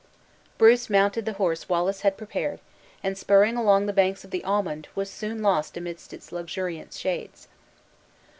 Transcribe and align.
Bruce 0.57 0.89
mounted 0.89 1.25
the 1.25 1.33
horse 1.33 1.69
Wallace 1.69 2.01
had 2.01 2.17
prepared, 2.17 2.59
and 3.03 3.15
spurring 3.15 3.55
along 3.55 3.85
the 3.85 3.93
banks 3.93 4.23
of 4.23 4.31
the 4.31 4.43
Almond, 4.43 4.87
was 4.95 5.11
soon 5.11 5.43
lost 5.43 5.77
amidst 5.77 6.11
its 6.11 6.31
luxuriant 6.31 6.91
shades. 6.93 7.47